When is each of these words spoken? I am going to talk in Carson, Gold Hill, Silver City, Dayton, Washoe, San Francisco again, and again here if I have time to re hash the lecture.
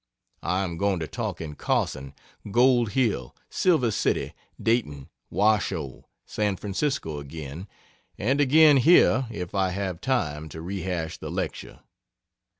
I 0.41 0.63
am 0.63 0.77
going 0.79 0.97
to 1.01 1.07
talk 1.07 1.39
in 1.39 1.53
Carson, 1.53 2.15
Gold 2.49 2.93
Hill, 2.93 3.35
Silver 3.51 3.91
City, 3.91 4.33
Dayton, 4.59 5.09
Washoe, 5.29 6.07
San 6.25 6.55
Francisco 6.55 7.19
again, 7.19 7.67
and 8.17 8.41
again 8.41 8.77
here 8.77 9.27
if 9.29 9.53
I 9.53 9.69
have 9.69 10.01
time 10.01 10.49
to 10.49 10.61
re 10.63 10.81
hash 10.81 11.19
the 11.19 11.29
lecture. 11.29 11.81